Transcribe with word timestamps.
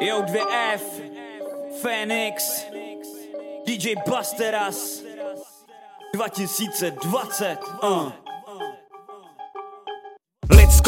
Jo 0.00 0.22
2F, 0.22 0.80
Phoenix, 1.82 2.64
DJ 3.66 3.96
Busteras, 4.06 5.02
2020, 6.14 7.58
uh. 7.82 8.27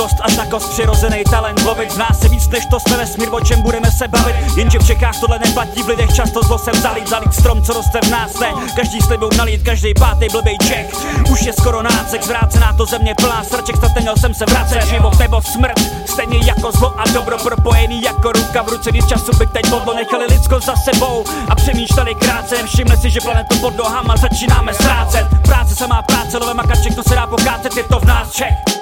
Lidskost 0.00 0.20
až 0.22 0.36
na 0.36 0.46
kost 0.46 0.70
přirozený 0.70 1.24
talent. 1.30 1.62
Lovit 1.64 1.92
v 1.92 1.98
nás 1.98 2.20
se 2.20 2.28
víc 2.28 2.48
než 2.48 2.66
to 2.66 2.80
jsme 2.80 2.96
vesmír, 2.96 3.28
o 3.30 3.40
čem 3.40 3.62
budeme 3.62 3.90
se 3.90 4.08
bavit. 4.08 4.36
Jenže 4.56 4.78
v 4.78 4.86
Čechách 4.86 5.20
tohle 5.20 5.38
neplatí, 5.38 5.82
v 5.82 5.88
lidech 5.88 6.14
často 6.14 6.40
zlo 6.42 6.58
sem 6.58 6.74
zalít. 6.74 7.08
Zalít 7.08 7.34
strom, 7.34 7.62
co 7.62 7.72
roste 7.72 8.00
v 8.02 8.10
nás, 8.10 8.38
ne. 8.38 8.52
Každý 8.76 9.00
slibou 9.00 9.28
nalít, 9.36 9.62
každý 9.62 9.94
pátý 9.94 10.26
blbej 10.32 10.58
Čech. 10.58 10.86
Už 11.30 11.42
je 11.42 11.52
skoro 11.52 11.82
nácek, 11.82 12.22
zvrácená 12.22 12.72
to 12.72 12.86
země 12.86 13.14
plná. 13.14 13.44
Srček 13.44 13.76
Snad 13.76 13.94
neměl 13.94 14.16
jsem 14.16 14.34
se 14.34 14.44
vracet, 14.46 14.82
život 14.86 15.18
nebo 15.18 15.42
smrt 15.42 15.80
Stejně 16.06 16.40
jako 16.46 16.72
zlo 16.72 17.00
a 17.00 17.04
dobro 17.12 17.38
propojený 17.38 18.02
jako 18.02 18.32
ruka. 18.32 18.62
V 18.62 18.68
ruce 18.68 18.90
Když 18.90 19.06
času 19.06 19.36
bych 19.38 19.50
teď 19.50 19.70
podlo 19.70 19.94
nechali 19.94 20.24
lidsko 20.26 20.60
za 20.60 20.76
sebou. 20.76 21.24
A 21.48 21.54
přemýšleli 21.54 22.14
krátce, 22.14 22.56
všimli 22.66 22.96
si, 22.96 23.10
že 23.10 23.20
planetu 23.20 23.58
pod 23.58 23.76
nohama 23.76 24.16
začínáme 24.16 24.74
ztrácet 24.74 25.26
Práce 25.42 25.74
samá 25.74 26.02
práce, 26.02 26.38
love 26.38 26.54
makaček, 26.54 26.94
to 26.94 27.02
se 27.02 27.14
dá 27.14 27.26
pokácet, 27.26 27.76
je 27.76 27.84
to 27.84 27.98
v 27.98 28.04
nás 28.04 28.32
Čech 28.32 28.79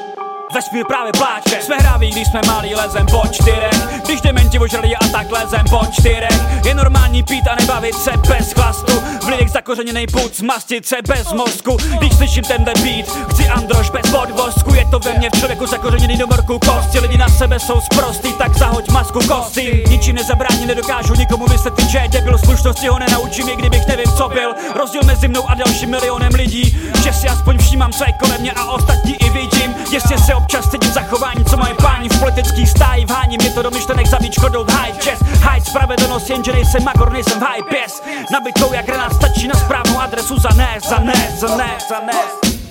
Vesmír 0.55 0.85
právě 0.87 1.13
pláče. 1.13 1.63
Jsme 1.63 1.77
hráví, 1.77 2.11
když 2.11 2.29
jsme 2.29 2.41
malí, 2.47 2.75
lezem 2.75 3.07
po 3.07 3.23
čtyřech. 3.31 4.03
Když 4.05 4.21
dementi 4.21 4.59
ožrali 4.59 4.97
a 4.97 5.09
tak 5.09 5.31
lezem 5.31 5.65
po 5.71 5.81
čtyřech. 5.93 6.65
Je 6.65 6.75
normální 6.75 7.23
pít 7.23 7.49
a 7.49 7.55
nebavit 7.61 7.95
se 7.95 8.11
bez 8.29 8.53
chlastu. 8.53 8.93
V 9.25 9.29
lidech 9.29 9.51
zakořeněnej 9.51 10.07
půd, 10.07 10.37
zmastit 10.37 10.87
se 10.87 10.97
bez 11.09 11.33
mozku. 11.33 11.77
Když 11.99 12.13
slyším 12.17 12.45
tenhle 12.45 12.73
beat, 12.83 13.31
chci 13.31 13.49
androž 13.49 13.91
bez 13.91 14.11
podvozku. 14.11 14.75
Je 14.75 14.87
to 14.91 14.99
ve 14.99 15.19
mně 15.19 15.31
v 15.35 15.39
člověku 15.39 15.67
zakořeněný 15.67 16.17
do 16.17 16.27
morku 16.27 16.59
kosti. 16.59 16.99
Lidi 17.01 17.19
na 17.19 17.29
sebe 17.29 17.61
jsou 17.61 17.81
sprostý, 17.81 18.33
tak 18.33 18.55
zahoď 18.55 18.89
masku 18.89 19.21
kosti 19.29 19.85
Ničím 19.89 20.17
nezabrání, 20.17 20.67
nedokážu 20.67 21.15
nikomu 21.15 21.47
vysvětlit, 21.47 21.89
že 21.89 21.99
je 21.99 22.09
debil. 22.09 22.39
Slušnosti 22.39 22.89
ho 22.89 22.99
nenaučím, 22.99 23.49
i 23.49 23.57
kdybych 23.57 23.87
nevím, 23.87 24.13
co 24.17 24.29
byl. 24.29 24.55
Rozdíl 24.75 25.03
mezi 25.07 25.29
mnou 25.29 25.51
a 25.51 25.55
dalším 25.55 25.91
milionem 25.91 26.35
lidí. 26.35 26.79
Že 27.05 27.13
si 27.13 27.29
aspoň 27.29 27.59
všímám, 27.59 27.93
co 27.93 28.05
je 28.05 28.13
kolem 28.13 28.41
mě 28.41 28.53
a 28.53 28.65
ostatní 28.65 28.98
Jestli 29.99 30.19
se 30.19 30.35
občas 30.35 30.71
cítím 30.71 30.93
zachování, 30.93 31.45
co 31.45 31.57
mají 31.57 31.75
páni 31.75 32.09
v 32.09 32.21
politický 32.21 32.67
stáji 32.67 33.05
Vhání. 33.05 33.37
Mě 33.37 33.51
to 33.51 33.63
do 33.63 33.71
myšlenek 33.71 34.07
zabít 34.07 34.33
škodou 34.33 34.65
high 34.71 34.93
chest. 34.93 35.23
High 35.23 35.61
spravedlnost, 35.61 36.31
jenže 36.31 36.53
nejsem 36.53 36.85
magor, 36.85 37.13
nejsem 37.13 37.41
hype 37.41 37.77
yes 37.77 38.03
Nabitou 38.33 38.73
jak 38.73 38.87
granát 38.87 39.15
stačí 39.15 39.49
na 39.49 39.55
správnou 39.55 40.01
adresu 40.01 40.41
za 40.41 40.49
ne, 40.57 40.79
za 40.89 40.99
ne, 40.99 41.37
za 41.39 41.57
ne, 41.57 41.79
za 41.89 42.01
ne. 42.01 42.13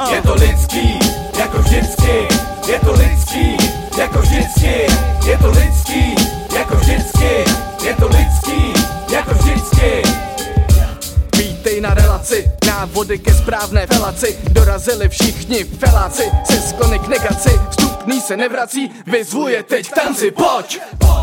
Uh. 0.01 0.13
Je 0.13 0.21
to 0.21 0.33
lidský, 0.33 0.99
jako 1.39 1.57
vždycky. 1.57 2.27
Je 2.67 2.79
to 2.79 2.91
lidský, 2.91 3.57
jako 3.97 4.19
vždycky. 4.19 4.87
Je 5.25 5.37
to 5.37 5.46
na 11.87 11.93
relaci, 11.93 12.43
návody 12.67 13.19
ke 13.19 13.31
správné 13.31 13.87
felaci. 13.87 14.35
Dorazili 14.51 15.09
všichni 15.09 15.63
feláci, 15.63 16.31
se 16.43 16.61
sklony 16.61 16.99
k 16.99 17.07
negaci. 17.07 17.59
Vstupný 17.69 18.21
se 18.21 18.37
nevrací, 18.37 18.91
vyzvuje 19.07 19.63
teď 19.63 19.91
k 19.91 19.95
tanci, 19.95 20.31
pojď! 20.31 20.79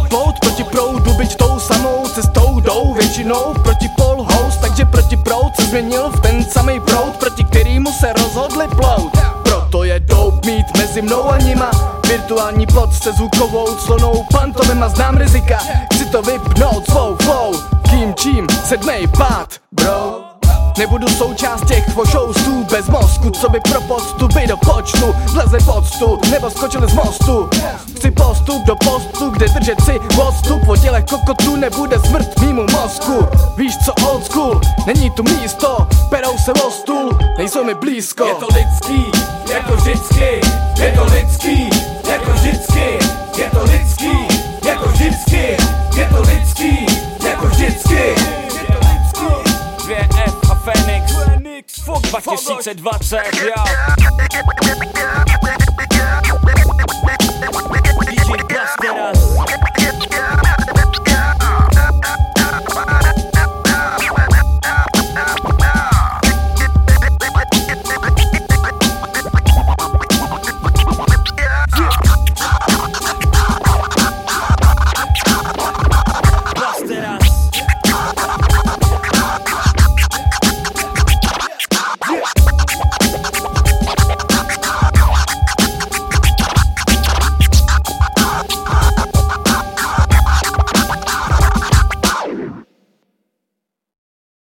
Pout 0.08 0.38
proti 0.40 0.64
proudu, 0.64 1.12
byť 1.12 1.36
tou 1.36 1.58
samou 1.58 2.08
cestou 2.08 2.60
jdou 2.60 2.94
Většinou 2.94 3.54
proti 3.62 3.88
pol 3.96 4.22
host, 4.22 4.60
takže 4.60 4.84
proti 4.84 5.16
proud 5.16 5.56
se 5.56 5.66
změnil 5.66 6.08
v 6.08 6.20
ten 6.20 6.44
samý 6.44 6.80
proud 6.80 7.16
Proti 7.16 7.44
kterýmu 7.44 7.92
se 8.00 8.12
rozhodli 8.12 8.68
plout. 8.68 9.12
Proto 9.42 9.84
je 9.84 10.00
dope 10.00 10.50
mít 10.50 10.66
mezi 10.78 11.02
mnou 11.02 11.28
a 11.28 11.38
nima. 11.38 11.70
Virtuální 12.08 12.66
plot 12.66 12.94
se 12.94 13.12
zvukovou 13.12 13.74
clonou 13.74 14.24
pantomim 14.32 14.82
a 14.82 14.88
znám 14.88 15.16
rizika. 15.16 15.58
Chci 15.94 16.06
to 16.06 16.22
vypnout 16.22 16.90
svou 16.90 17.16
flow. 17.22 17.52
Kým 17.90 18.14
čím 18.14 18.46
sedmej 18.64 19.06
pád, 19.06 19.48
bro 19.72 20.23
Nebudu 20.78 21.08
součást 21.08 21.64
těch 21.66 21.94
vošoustů 21.94 22.64
bez 22.70 22.88
mozku 22.88 23.30
Co 23.30 23.48
by 23.48 23.60
pro 23.60 23.80
poctu 23.80 24.28
by 24.28 24.46
do 24.46 24.56
počtu 24.56 25.14
Vlezli 25.32 25.58
poctu 25.64 26.20
nebo 26.30 26.50
skočili 26.50 26.88
z 26.88 26.94
mostu. 26.94 27.50
Chci 27.96 28.10
postup 28.10 28.62
do 28.66 28.76
postu, 28.76 29.30
kde 29.30 29.46
držet 29.48 29.80
si 29.80 30.00
odstup 30.20 30.68
O 30.68 30.76
těle 30.76 31.02
kokotu 31.02 31.56
nebude 31.56 31.98
smrt 31.98 32.40
mýmu 32.40 32.66
mozku. 32.72 33.26
Víš 33.56 33.74
co 33.84 33.92
old 34.08 34.26
school, 34.26 34.60
není 34.86 35.10
tu 35.10 35.22
místo. 35.22 35.86
Perou 36.10 36.38
se 36.38 36.52
o 36.52 36.70
stůl, 36.70 37.18
nejsou 37.38 37.64
mi 37.64 37.74
blízko. 37.74 38.24
Je 38.24 38.34
to 38.34 38.46
lidský, 38.54 39.10
jako 39.54 39.76
vždycky 39.76 40.40
Je 40.78 40.92
to 40.92 41.04
lidský, 41.04 41.70
jako 42.10 42.32
vždycky 42.32 42.93
Fuck 51.84 52.06
2023 52.22 53.20
ja. 53.46 55.33